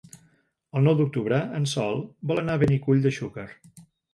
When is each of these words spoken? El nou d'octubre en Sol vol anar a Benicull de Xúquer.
El 0.79 0.87
nou 0.87 0.95
d'octubre 1.01 1.39
en 1.59 1.69
Sol 1.73 2.01
vol 2.33 2.43
anar 2.45 2.57
a 2.57 2.63
Benicull 2.65 3.05
de 3.05 3.17
Xúquer. 3.19 3.49